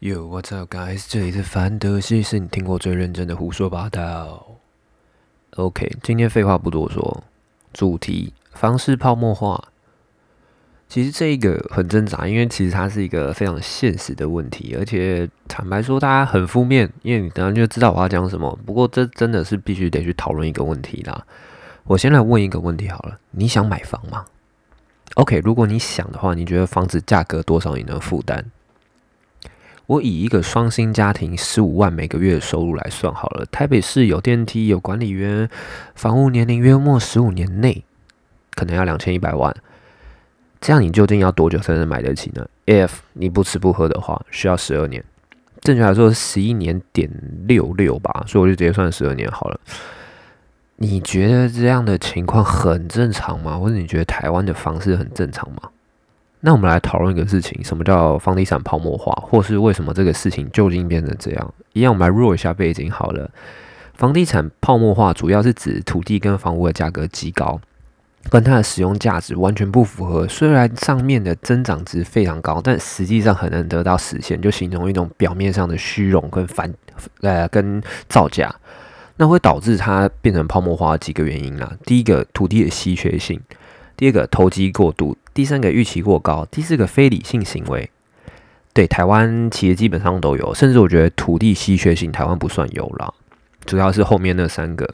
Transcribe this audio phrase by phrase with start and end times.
[0.00, 1.06] Yo, what's up, guys？
[1.08, 4.46] 这里是凡德西，是你听过最认真的胡说八道。
[5.56, 7.24] OK，今天废话不多说，
[7.72, 9.72] 主题房市泡沫化。
[10.88, 18.56] 其实这一个很挣扎，因为其实它是一个非常现实的问题，而且坦白说，大家很负面，因为你等下就知道我要讲什么。
[18.64, 21.26] 不过这真的是必须得去讨论一个问题啦。
[21.82, 24.24] 我先来问一个问题好了，你想买房吗
[25.16, 28.44] ？OK，如果你想的话，你觉得房子价格多少你能负担？
[29.88, 35.48] 我以一个双薪家庭十五万每个月的收入来算好了，台北市有电梯、有管理员，
[35.94, 37.82] 房屋年龄约莫十五年内，
[38.54, 39.56] 可能要两千一百万。
[40.60, 45.02] 这样你究竟要多久才能买得起呢？If 你不吃不喝的话，需要十二年，
[45.62, 47.10] 正确来说是十一年点
[47.46, 49.58] 六六吧，所以我就直接算十二年好了。
[50.76, 53.56] 你觉得这样的情况很正常吗？
[53.56, 55.62] 或者你觉得台湾的房市很正常吗？
[56.40, 61.54] 那我们来讨论一个事情，什么叫房地产泡沫化，或是为什么这个事情究竟变成这样？
[61.72, 63.28] 一样，我们来弱一下背景好了。
[63.94, 67.60] 房地产泡沫化主要是指土地跟房屋的价格极高，
[68.30, 70.28] 跟它的使用价值完全不符合。
[70.28, 76.72] 虽然上面的增长值非常高，但实际上很难得到实现，就形成一种表面上的虚荣跟反
[77.22, 78.54] 呃跟造假，
[79.16, 81.72] 那会导致它变成泡沫化几个原因啦。
[81.84, 83.36] 第一个，土地的稀缺性；
[83.96, 85.16] 第二个，投机过度。
[85.38, 87.88] 第三个预期过高，第四个非理性行为，
[88.72, 93.14] 对台湾企业基本上都有，甚至我觉得土地稀缺性台湾不算有啦，
[93.64, 94.92] 主要是后面那三个。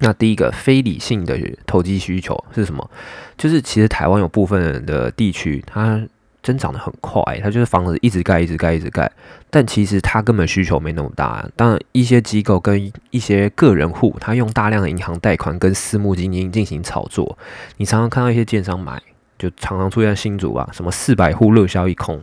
[0.00, 2.90] 那第一个非理性的投机需求是什么？
[3.36, 6.04] 就是其实台湾有部分的地区它。
[6.40, 9.10] 增长的很快，它就是房子一直盖，一直盖，一直盖，
[9.50, 11.46] 但其实它根本需求没那么大。
[11.56, 17.36] 当然，一些机构跟一些个人户，他用大量的银行贷款跟私募基金进行炒作。
[17.76, 19.02] 你常常看到一些建商买，
[19.38, 22.20] 就常常出现新竹啊，什么四百户热销一空，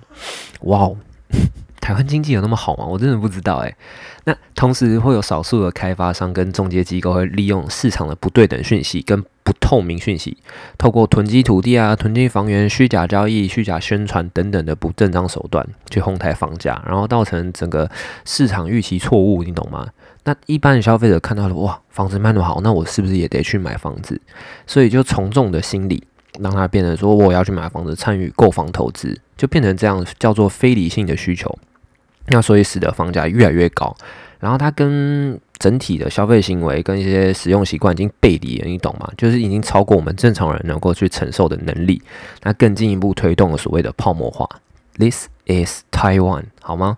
[0.62, 0.98] 哇哦！
[1.82, 2.84] 台湾经济有那么好吗？
[2.84, 3.76] 我真的不知道诶。
[4.24, 10.36] 那同时会有少数的开发商跟中介机构会利用市场的不对等讯息跟不透明讯息，
[10.80, 17.88] 透过囤积土地啊、囤积房源、虚假交易、虚假宣传等等的不正当手段去哄抬房价，然后造成整个
[18.26, 19.88] 市场预期错误，你懂吗？
[20.24, 24.20] 那一般的消费者看到了哇，房子卖那么好，那我是不是也得去买房子？
[24.66, 26.04] 所以就从众的心理
[26.40, 31.58] 让它变成说我要去买房子，参与购房投资，就变成这样叫做非理性的需求。
[32.28, 33.96] 那所以使得房价越来越高，
[34.40, 39.08] 然后它跟整体的消费行为跟一些使用习惯已经背离了，你懂吗？
[39.16, 42.02] 就是已经超过我们正常人能够去承受的能力，
[42.42, 44.50] 那更进一步推动了所谓的泡沫化。
[44.98, 46.98] This is Taiwan，好吗？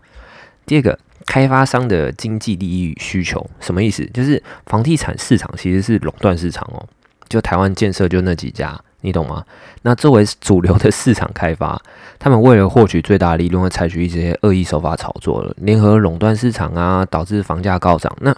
[0.65, 4.05] 第二个，开发商的经济利益需求什么意思？
[4.13, 6.87] 就是房地产市场其实是垄断市场哦，
[7.27, 8.79] 就台湾建设就那几家。
[9.01, 9.43] 你懂吗？
[9.83, 11.79] 那作为主流的市场开发，
[12.17, 18.11] 他们为了获取最大利润，会采取一些恶意手法炒作，联合垄断市场啊，导致房价高涨。
[18.21, 18.35] 那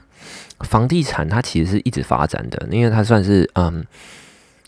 [0.62, 3.84] 房地产它其实是一直发展的，因为它算是嗯，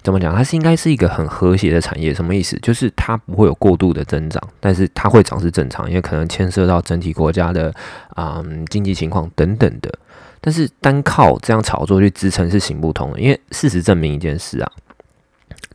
[0.02, 0.34] 怎么讲？
[0.34, 2.14] 它是应该是一个很和谐的产业。
[2.14, 2.58] 什么意思？
[2.62, 7.74] 就是它不会有过度的增长，但是它会涨是正常，因为可能牵涉到整体国家的
[8.16, 9.92] 啊经济情况等等的。
[10.40, 14.72] 但是单靠这样炒作去支撑是行不通的，因为事实证明一件事啊。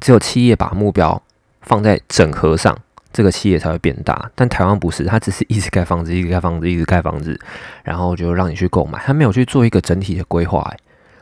[0.01, 1.21] 只有企业把目标
[1.63, 2.77] 放在整合上，
[3.13, 4.31] 这个企业才会变大。
[4.35, 7.39] 但台湾不是，它只是一直盖房子，一直盖房子，一直盖房子，
[7.83, 10.71] 然后就让你去购买，它没有去做一个整体的规划。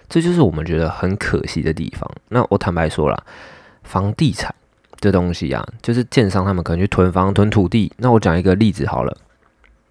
[0.09, 2.11] 这就是我们觉得很可惜的地方。
[2.29, 3.25] 那我坦白说了，
[3.83, 4.55] 房地产
[5.01, 7.91] 这东西啊，就是建商他们可能去囤房、囤土地。
[7.97, 9.17] 那我讲一个例子好了，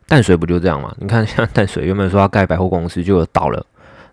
[0.07, 0.95] 淡水不就这样吗？
[0.99, 3.65] 你看，像淡水原本说要盖百货公司，就倒了。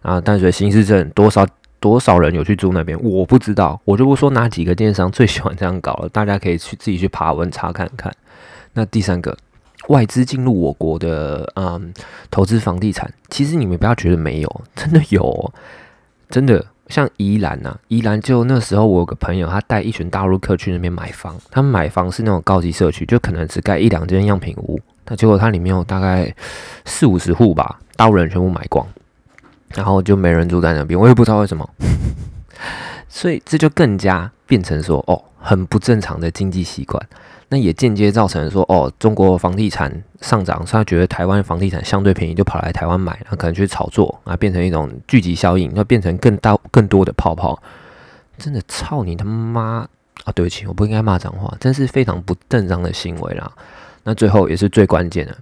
[0.02, 1.46] 啊淡水新市镇多少？
[1.80, 2.96] 多少人有去租那边？
[3.02, 6.08] 我不知道，我就不说哪几个电商最喜欢这样搞了。
[6.10, 8.14] 大家可以去自己去爬文查看看。
[8.74, 9.36] 那第三个，
[9.88, 11.92] 外资进入我国的嗯
[12.30, 15.52] 投资房地产，其实你们不要觉得没有，真的有，
[16.28, 26.32] 真的像宜兰呐，宜兰就那时候我有个朋友，他带一群大陆客去那边买房，他们买房是那种高级社区，就可能只盖一两间样品屋，那结果它里面有大概
[26.84, 28.86] 四五十户吧，大陆人全部买光。
[29.74, 31.68] 然后就没人住在那边，我也不知道为什么，
[33.08, 37.04] 所以这就更加变成说，哦，很不正常的经济习惯。
[37.52, 47.60] 那也间接造成说，哦，中国房地产上涨，他觉得台湾房地产相对便宜，就跑来台湾买，然后可能去炒作，啊，变成一种聚集效应，要变成更大更多的泡泡。
[48.38, 49.86] 真的操你他妈
[50.24, 50.32] 啊！
[50.32, 53.50] 对不起，我不应该骂脏话，真是非常不正常的行为啦。
[54.04, 55.36] 那最后也是最关键的，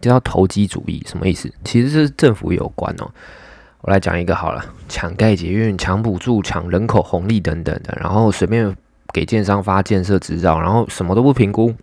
[0.00, 1.52] 叫投机主义，什么意思？
[1.62, 3.10] 其实是政府有关哦。
[3.82, 8.76] 我来讲一个好了，抢盖捷运、抢补助、抢人口红利等等的，然后随便
[9.12, 11.74] 给建商发建设执照，然后什么都不评估，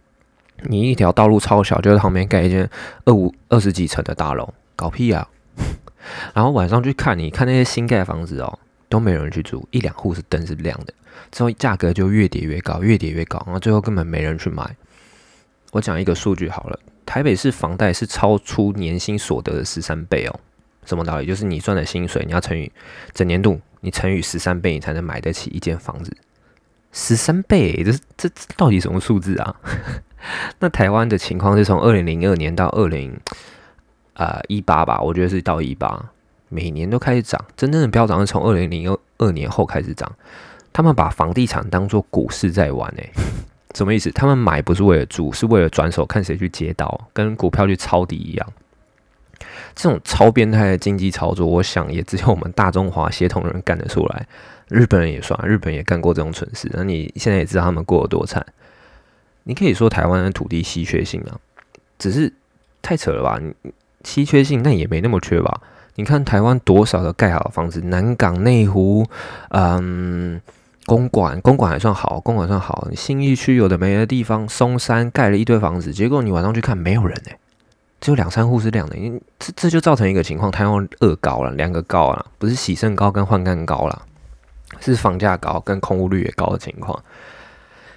[0.63, 2.69] 你一条道路超小，就在旁边盖一间
[3.05, 5.27] 二五二十几层的大楼，搞屁啊！
[6.35, 10.93] 然后晚上去看，你看那些新盖房子哦，都没人去住，一两户是灯是亮的，
[11.31, 14.63] 之后价格就越叠越高，越叠越高，然后最后根本没人去买。
[15.71, 20.39] 我讲一个数据好了，台北市房贷是超出年薪所得的十三倍哦。
[20.87, 21.25] 什么道理？
[21.27, 22.71] 就是你赚的薪水，你要乘以
[23.13, 26.15] 整年度，你乘以十三倍，你才能买得起一间房子。
[26.93, 29.55] 十三倍，这这到底什么数字啊？
[30.59, 33.15] 那台湾的情况是从二零零二年到二零
[34.13, 36.09] 啊一八吧，我觉得是到一八，
[36.49, 40.09] 每年都开始涨，真正的飙涨是从二零零二二年后开始涨。
[40.71, 43.11] 他们把房地产当做股市在玩，诶，
[43.75, 44.09] 什么意思？
[44.11, 48.47] 他们买不是为了住，是为了转手看谁去接刀，跟股票去抄底一样。
[49.75, 54.27] 这种超变态的经济操作，我想也只有我们大中华协同人干得出来。
[54.69, 56.69] 日本人也算，日本也干过这种蠢事。
[56.73, 58.45] 那你现在也知道他们过得多惨。
[59.43, 61.39] 你可以说台湾的土地稀缺性啊，
[61.97, 62.33] 只是
[62.81, 63.39] 太扯了吧？
[63.41, 63.71] 你
[64.03, 65.61] 稀缺性那也没那么缺吧？
[65.95, 69.05] 你看台湾多少个盖好的房子，南港、内湖，
[69.51, 70.41] 嗯，
[70.85, 72.89] 公馆，公馆还算好，公馆算好。
[72.93, 77.37] 新义区有的没的地方，松山盖了一堆房子，结果你晚上去看，没有人哎。
[77.99, 84.03] 只有两三户是亮的，因为这这就造成一个情况，台湾二高了，两个高啊，不是喜盛高跟换干高了，
[84.79, 87.03] 是房价高跟空屋率也高的情况。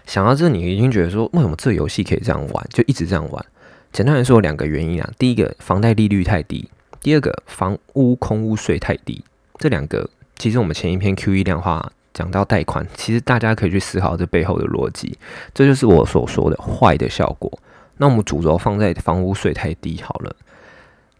[0.06, 3.44] 想到这，你已经觉得说，为什么这游戏可以这样玩，就一直这样玩？
[3.92, 6.70] 简单来说，有两个原因啊，第一个房贷利率太低，
[7.02, 9.22] 第二个房屋空屋税太低。
[9.58, 15.18] 这两个其实我们前一篇 Q E 量化讲到贷款，其实大家可以去思考这背后的逻辑，
[15.52, 17.52] 这就是我所说的坏的效果。
[18.00, 20.34] 那我们主轴放在房屋税太低好了，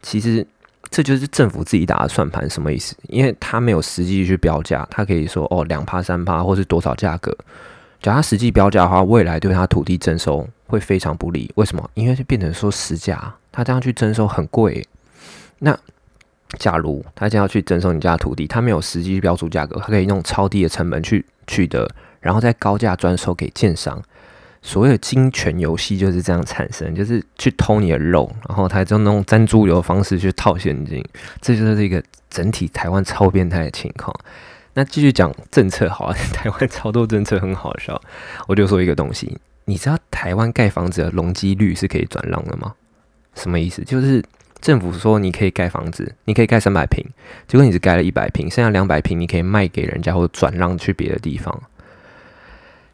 [0.00, 0.46] 其实
[0.88, 2.96] 这就是政府自己打的算盘，什么意思？
[3.08, 7.36] 因为他没有实际去标价，他可以说哦两趴三趴或是多少价格。
[8.00, 11.52] 假如实际标价的话，未来对他土地征收会非常不利。
[11.56, 11.90] 为什么？
[11.92, 14.82] 因为就变成说实价，他这样去征收很贵。
[15.58, 15.78] 那
[16.58, 21.86] 假如他这样去征收你家土地，他没有实际标出价格，他可以用超低的成本去取得，
[22.20, 24.02] 然后再高价转售给建商。
[24.62, 31.04] 所谓的金权游戏就是这样产生，就是去偷你的肉，然后他就用粘猪油的方式去套现金，
[31.40, 34.14] 这就是一个整体台湾超变态的情况。
[34.74, 38.00] 那继续讲政策，好， 台湾超多政策很好笑。
[38.46, 42.74] 我就说一个东西，你知道台湾盖房子的容积率是可以转让的吗？
[43.34, 43.82] 什么意思？
[43.82, 44.22] 就是
[44.60, 47.04] 政府说你可以盖房子，你可以盖三百平，
[47.48, 51.62] 结果你只盖了一百平，剩下两百平你可以卖给人家或转让去别的地方。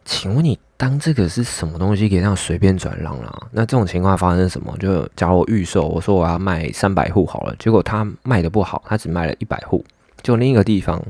[0.04, 3.48] 请问你当这个是什么东西可以这样随便转让啦？
[3.52, 4.76] 那这种情况发生什么？
[4.78, 9.84] 就假如我预售，我说我要卖三百户好了，结果他卖的不好，他只卖了一百户。
[10.22, 11.02] 就另一个地方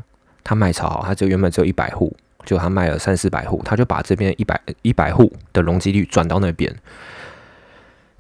[0.45, 6.75] 他卖超好，他就原本只有一百户，就他卖了三四百户，他就把这边一百一百户的容积率转到那边。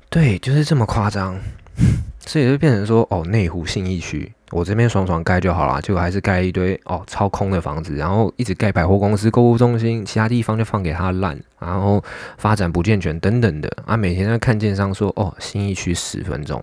[0.09, 1.39] 对，就是这么夸张。
[2.27, 12.03] 所以就变成说，哦，内湖信义区，我这边爽爽盖就好了，结果还是盖一堆哦超空的房子，然后一直盖百货公司、购物中心，其他地方就放给他烂，然后
[12.39, 13.97] 发展不健全等等的啊。
[13.97, 16.63] 每天在看建商说，哦，新义区十分钟，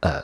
[0.00, 0.22] 呃，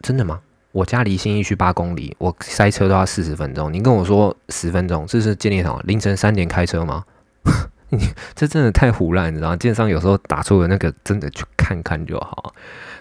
[0.00, 0.40] 真的吗？
[0.72, 7.02] 我家离新义区八公里，我塞车都要四十分钟，你跟我说十分钟，这是建立场凌晨三点开车吗？
[7.88, 9.56] 你这真的太胡乱，你知道吗？
[9.56, 12.52] 电商有时候打出的那个，真的去看看就好。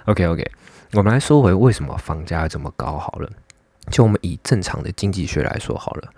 [0.06, 0.51] OK OK，
[0.96, 3.30] 我们来说回为什么房价这么高好了。
[3.92, 6.10] 就我们以正常的经济学来说好了，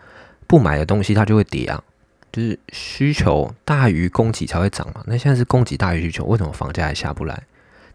[0.48, 1.84] 不买的东西它就会跌啊，
[2.31, 5.03] 就是需求大于供给才会涨嘛。
[5.05, 7.43] 那现在是供给大于需求，为什么房价还下不来？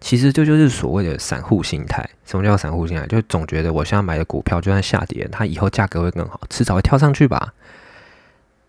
[0.00, 2.08] 其实这就是所谓的散户心态。
[2.24, 3.06] 什么叫散户心态？
[3.06, 7.54] 就总觉得我现在买的股票就算下跌，它以后价格会更好，迟早会跳上去吧。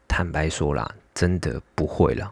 [0.07, 0.89] 坦白说啦。
[1.15, 2.31] 真的不会了，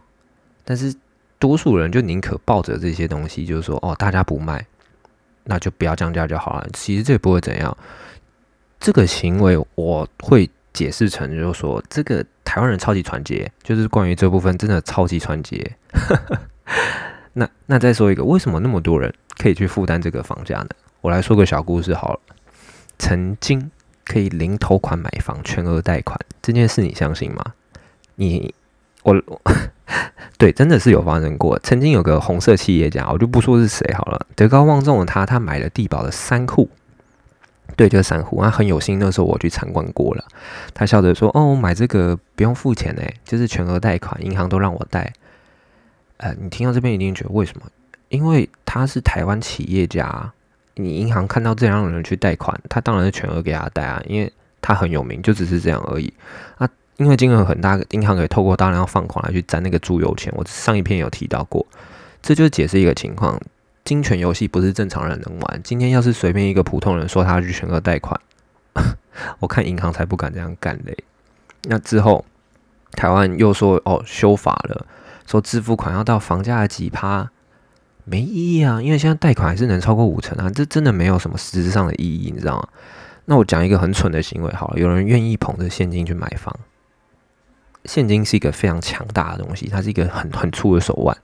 [0.66, 0.92] 但是
[1.38, 4.66] 多数人就宁可抱着这些东西，就是说，哦，大家不卖，
[5.44, 6.68] 那就不要降价就好了。
[6.74, 7.76] 其实这也不会怎样。
[8.80, 15.76] 这个行为我会解释成，就是说，这个台湾人超级团结，就是关于这部分真的超级团结。
[17.34, 20.70] 那那再说一个，为什么那么多人可以去负担这个房价呢？
[21.02, 22.20] 我来说个小故事好了。
[22.98, 23.72] 曾经
[24.06, 27.44] 可以零头款买房，全额贷款这件事，你相信吗？
[28.16, 28.54] 你？
[29.04, 29.20] 我
[30.38, 31.60] 对，真的是有发生过。
[31.60, 36.70] 曾经有个红色企业家，我就不说是谁好了，德高望重的他，他买了地保的三户，
[37.76, 38.42] 对，就是三户。
[38.42, 40.24] 他很有心，那时候我去参观过了。
[40.74, 45.14] 他笑着说：“哦，我买这个不用付钱诶，就是全额贷款，银行都让我贷。”
[46.18, 47.66] 呃，你听到这边一定觉得为什么？
[48.10, 50.32] 因为他是台湾企业家，
[50.76, 54.32] 你银行看到这样的人去贷款，他当然是全额给他贷啊，因为
[54.62, 56.14] 他很有名，就只是这样而已
[56.58, 56.68] 啊。
[57.02, 60.32] 因为金额很大，银行可以透过大量放款来去赚那个猪油钱。
[60.38, 61.66] 我上一篇有提到过，
[62.22, 63.42] 这就解释一个情况：
[63.84, 65.62] 金权游戏不是正常人能玩。
[65.64, 68.22] 今天要是随便一个普通人说他去全额贷款，
[69.40, 70.96] 我看银行才不敢这样干嘞。
[71.64, 72.24] 那之后，
[72.92, 74.86] 台湾又说哦修法了，
[75.26, 77.32] 说支付款要到房价的几趴，
[78.06, 82.68] 没意义啊，因为现在贷款还是能超过五成啊，这真的没有什么实质上的意义，你知道吗？
[83.26, 86.56] 那我讲一个很蠢的行为好了，有人愿意捧着现金去买房。
[87.86, 91.16] 现金是一个非常强大的东西，它是一个很很粗的手腕。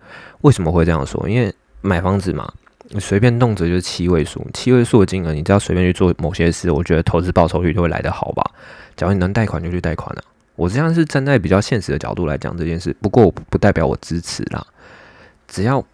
[0.42, 1.28] 为什么会这样说？
[1.30, 2.52] 因为买房子嘛，
[2.90, 8.44] 你随便动辄就是七位数，七位数的金额，你只要随便去做某些事，我觉得投资报酬率就会来得好吧。
[8.96, 10.24] 假如你能贷款就去贷款了。
[10.56, 14.66] 我这样是站在比较现实的角度来讲这件事，不过我不代表我支持啦。
[15.48, 15.86] 只要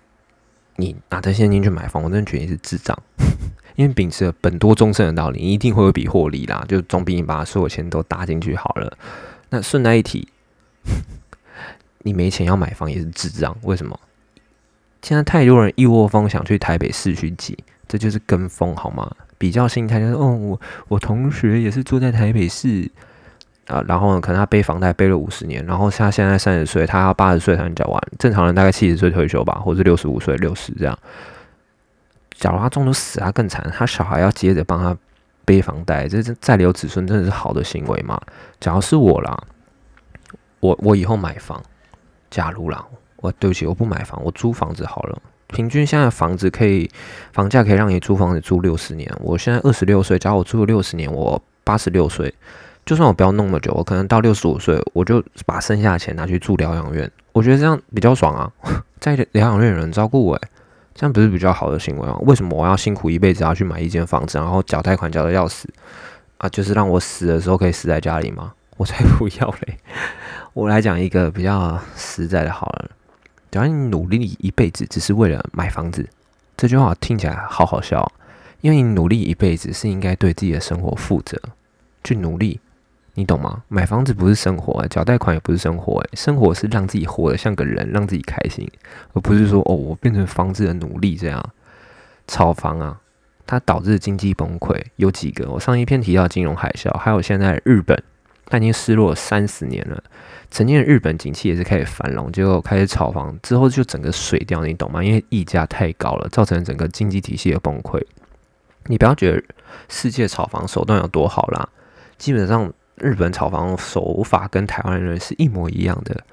[0.77, 2.97] 你拿着现金去买房，我真的觉得你是智障。
[3.75, 8.97] 因为秉持了本多终身的道理，你一定会有笔获利啦，就总比你把所有钱都搭进去好了。
[9.49, 10.27] 那顺带一提。
[12.03, 13.99] 你没钱要买房也是智障，为什么？
[15.01, 19.09] 现在太多人一窝蜂想去台北市区挤，这就是跟风好吗？
[19.37, 22.89] 比较心态就是，哦，我我同学也是住在台北市
[23.67, 30.97] 啊，然后，可能他背房贷背了五十年，然后他现在三十岁，他要八十岁才能缴完，正常人大概七十岁退休吧，或者六十五岁、六十这样。
[32.37, 34.97] 假如他中途死，他更惨，他小孩要接着帮他
[35.43, 38.21] 背房贷，这这再留子孙真的是好的行为吗？
[38.59, 39.43] 假如是我啦。
[40.63, 41.61] 我我以后买房，
[42.31, 42.85] 假如啦，
[43.17, 45.21] 我对不起，我不买房，我租房子好了。
[45.47, 46.89] 平均现在房子可以，
[47.33, 49.13] 房价可以让你租房子租六十年。
[49.19, 52.33] 我现在二十六岁，假如我租了六十年，我八十六岁，
[52.85, 57.11] 就算我不要那么久，我可能到六十五岁，我就把剩下的钱拿去住疗养院。
[57.33, 58.49] 我觉得这样比较爽啊，
[59.01, 60.39] 在疗养院有人照顾我，
[60.95, 62.17] 这样不是比较好的行为吗？
[62.21, 65.67] 为什么我要辛苦一辈子要去买一间房子，然后缴贷款缴的要死
[66.37, 66.47] 啊？
[66.47, 68.53] 就是让我死的时候可以死在家里吗？
[68.77, 69.77] 我才不要嘞！
[70.53, 72.91] 我来讲一个比较实在的，好了，
[73.49, 76.07] 假如你努力一辈子只是为了买房子，
[76.55, 78.11] 这句话听起来好好笑。
[78.61, 81.37] 因为你努力一辈子是应该对自己的生活负责，
[82.03, 82.61] 去努力，
[83.15, 83.63] 你懂吗？
[83.67, 88.65] 买房子不是生活，缴贷款也不是生活，生活是让自己活得像个人，让自己开心，
[89.13, 91.43] 而不是说哦，我变成房子的奴隶这样。
[92.27, 93.01] 炒房啊，
[93.47, 95.49] 它导致经济崩溃有几个？
[95.49, 98.01] 我上一篇提到金融海啸，还有现在日本。
[98.45, 100.03] 他已经失落三十年了。
[100.51, 105.03] 曾经的日本景气也是开始繁荣，结果开始炒房之后就整个水掉，你懂吗？
[105.03, 107.99] 因为溢价太高了，造成整个经济体系的崩溃。
[108.85, 109.43] 你不要觉得
[109.89, 111.67] 世界炒房手段有多好啦，
[112.17, 116.23] 基本上日本炒房手法跟台湾人是一模一样的。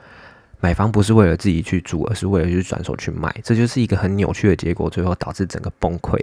[0.60, 6.18] 买房不是为了自己去住，而是为了去转手去卖，这就是一个很扭曲的结果，最后导致整个崩溃。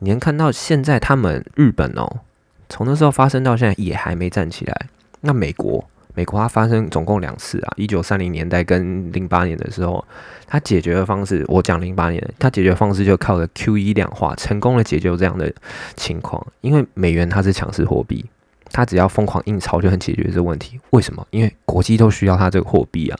[0.00, 2.20] 你能看到现在他们日本哦，
[2.68, 4.88] 从那时候发生到现在也还没站起来。
[5.22, 5.82] 那美国，
[6.14, 10.04] 美国它发生总共两次啊，一九三零年代跟零八年的时候，
[10.46, 15.50] 它解决的方式，我讲零八年，它解决方式就靠着 Q E 量化，成功的解决这样的
[15.96, 16.46] 情况。
[16.60, 18.24] 因为美元它是强势货币，
[18.70, 20.78] 它只要疯狂印钞就能解决这个问题。
[20.90, 21.26] 为什么？
[21.30, 23.18] 因为国际都需要它这个货币啊。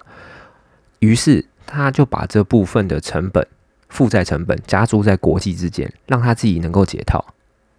[0.98, 3.46] 于是他就把这部分的成本、
[3.88, 7.24] 负债成本加注在国际之间，让他自己能够解套。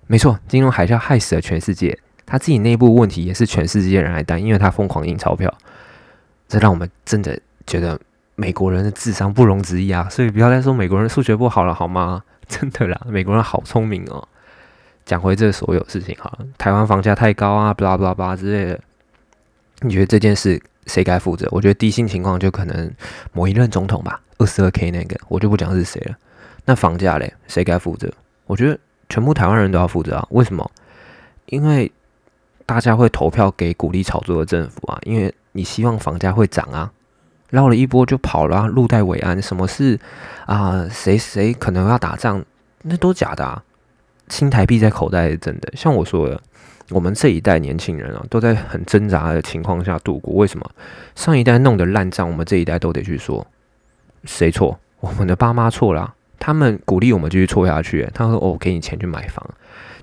[0.07, 1.97] 没错，金融海啸害死了全世界。
[2.25, 5.53] 他自己内部问题也是全世界人来担，因为他疯狂印钞票，
[6.47, 7.99] 这让我们真的觉得
[8.35, 10.07] 美国人的智商不容置疑啊！
[10.09, 12.23] 所以不要再说美国人数学不好了，好吗？
[12.47, 14.27] 真的啦，美国人好聪明哦。
[15.05, 18.79] 讲回这所有事情哈，台湾房价太高啊，巴拉巴拉巴拉之类的，
[19.81, 21.47] 你觉得这件事谁该负责？
[21.51, 22.89] 我觉得低薪情况就可能
[23.33, 26.15] 某一任总统吧，二十二 K 那个，我就不讲是谁了。
[26.65, 28.09] 那房价嘞，谁该负责？
[28.45, 30.27] 我觉得全部台湾人都要负责啊！
[30.31, 30.69] 为什么？
[31.47, 31.91] 因为
[32.65, 36.91] 大家会投票给鼓励炒作的政府啊，因为你希望房价会涨啊，
[37.49, 39.41] 绕了一波就跑了，路代为安。
[39.41, 39.99] 什么是
[40.45, 40.87] 啊？
[40.89, 42.43] 谁谁可能要打仗？
[42.81, 43.63] 那都假的啊！
[44.29, 45.71] 新台币在口袋是真的。
[45.75, 46.41] 像我说的，
[46.89, 50.33] 我们这一代年轻人啊，都在很挣扎的情况下度过。
[50.35, 50.69] 为什么？
[51.15, 53.45] 上一代弄的烂账，我们这一代都得去说，
[54.23, 54.79] 谁错？
[54.99, 56.13] 我们的爸妈错了，
[56.45, 58.05] 他们鼓励我们继续错下去。
[58.13, 59.49] 他说：“哦，给你钱去买房。”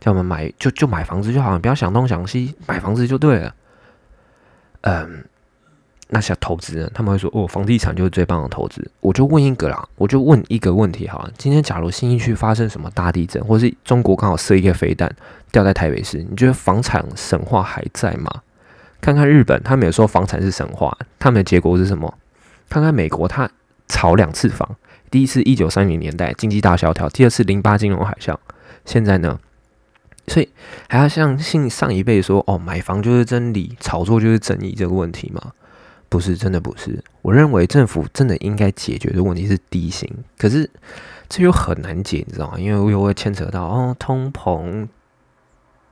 [0.01, 3.55] 叫我们买就就买房子就好了，不要想东想西，买房子就对了。
[4.81, 5.23] 嗯，
[6.09, 6.91] 那些投资人？
[6.95, 8.91] 他们会说哦，房地产就是最棒的投资。
[9.01, 11.29] 我就问一个啦，我就问一个问题哈。
[11.37, 15.15] 今天假如新一区发生什么大地震，或是中国刚好射一个飞弹
[15.53, 18.31] 掉在台北市，你觉得房产神话还在吗？
[19.03, 22.15] 看看日本，他们也说房产是神话，他们的结果是什么？
[22.71, 23.51] 看看美国，他
[23.87, 24.77] 炒两次房，
[25.11, 28.37] 第一次一九三零年代经济大萧条，第二次零八金融海啸，
[28.85, 29.39] 现在呢？
[30.29, 30.49] 所以
[30.89, 35.53] 还要相信上一辈说哦，买房就是真理，炒作就是正义这个问题吗？
[36.09, 37.03] 不是，真的不是。
[37.23, 40.71] 我认为政府真的应该解决的问题是低薪，可是
[41.29, 42.59] 这又很难解，你知道吗？
[42.59, 44.87] 因为又会牵扯到哦通膨，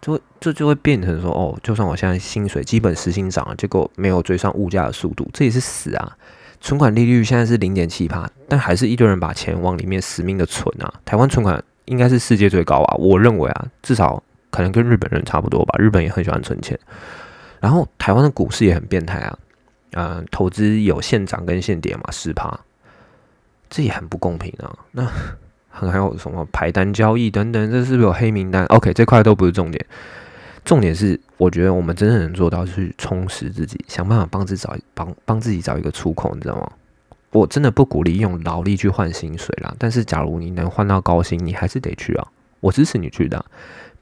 [0.00, 6.16] 就这就会变成说哦，就算我现在薪水基本时薪涨了，结果没有追上物价的速度，这也是死啊。
[6.60, 10.92] 存款利率现在是零点七帕，但还是一堆人把钱往里面死命的存啊。
[11.04, 15.78] 台湾存款应该是世界最高啊，我认为啊，至少可能跟日本人差不多吧。
[15.78, 16.78] 日本也很喜欢存钱，
[17.60, 19.38] 然后台湾的股市也很变态啊。
[19.92, 22.60] 呃，投资有现涨跟现跌嘛，十趴，
[23.70, 24.68] 这也很不公平啊。
[24.92, 25.06] 那
[25.70, 29.86] 还有什么排单交易等等，这是不是有黑名单？OK，这块都不是重点，
[30.68, 36.70] 重点是我觉得我们真正能做到是充实自己，想办法帮自己找帮帮自己找一个出口，你知道吗？
[37.30, 42.28] 我真的不鼓励用劳力去换薪水啦，但是假如你能换到高薪，你还是得去啊，
[42.60, 43.42] 我支持你去的，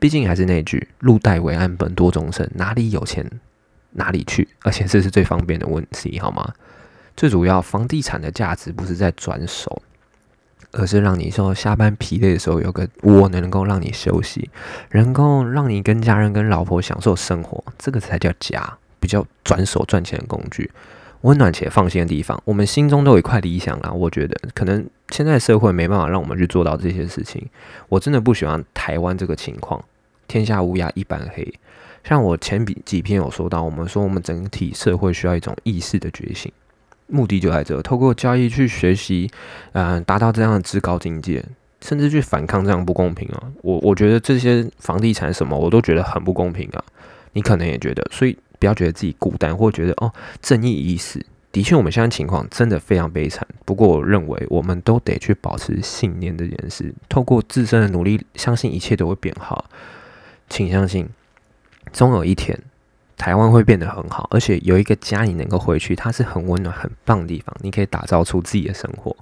[0.00, 3.30] 毕竟还是那句“路代为安，本多终身”，哪里有钱？
[3.92, 4.48] 哪里去？
[4.62, 6.52] 而且这是最方便的问题，好吗？
[7.16, 9.80] 最主要，房地产的价值不是在转手，
[10.78, 14.50] 而是让你说下班疲累的时候有个窝能够让你休息，
[14.92, 20.70] 能够让你跟家人、跟老婆享受生活，这个才叫家，比较转手赚钱的工具，
[21.22, 22.40] 温暖且放心的地方。
[22.44, 27.44] 我们心中都有一块理想啊，我觉得可能现在社会没办法让我们去做到这些事情。
[27.88, 29.82] 我真的不喜欢台湾这个情况，
[30.28, 31.52] 天下乌鸦一般黑。
[32.04, 36.52] 像我前几几篇有说到，我们说我们整体社会需要一种意识的觉醒，
[37.08, 39.30] 目的就在这，透过交易去学习，
[39.72, 41.44] 嗯，达到这样的至高境界，
[41.80, 43.42] 甚至去反抗这样不公平啊！
[43.62, 46.84] 我我觉得这些房地产什么，我都觉得很不公平啊！
[47.32, 51.24] 你可能也觉得，所以不要觉得自己孤单，或觉得哦，正义已死。
[51.52, 53.46] 的确，我们现在情况真的非常悲惨。
[53.64, 59.64] 不过，我认为我们都得去保持信念这件事，透过自身的努力，相信一切都会变好。
[60.48, 61.08] 请相信。
[61.92, 62.58] 终有一天，
[63.16, 69.16] 台湾会变得很好，而且有一个家你能够回去，它是很温暖、很棒的地方，你可以打造出自己的生活。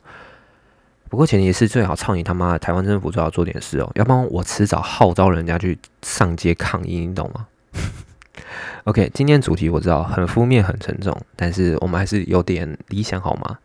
[1.08, 7.46] 不过前提是最好操你他妈的台湾政府最好做点事哦，要不然我迟早号召人家去上街抗议，你懂吗？
[8.84, 13.58] OK，今天主题我知道很负面、很沉重，但是我们还是有点理想好吗？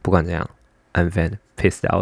[0.00, 0.48] 不管怎样
[0.94, 1.98] ，I'm fan, pissed out。